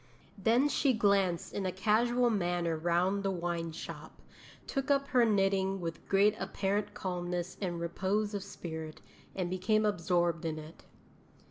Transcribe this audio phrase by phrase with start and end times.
[0.35, 4.19] Then she glanced in a casual manner round the wine shop,
[4.65, 8.99] took up her knitting with great apparent calmness and repose of spirit,
[9.35, 10.85] and became absorbed in it.'